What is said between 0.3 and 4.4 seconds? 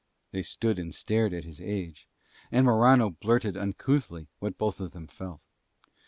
They stood and stared at his age, and Morano blurted uncouthly